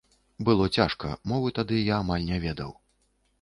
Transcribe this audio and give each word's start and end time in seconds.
Было 0.47 0.69
цяжка, 0.79 1.11
мовы 1.33 1.51
тады 1.59 1.77
я 1.91 2.01
амаль 2.05 2.25
не 2.31 2.41
ведаў. 2.47 2.73